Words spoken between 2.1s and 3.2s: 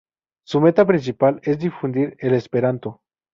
el esperanto.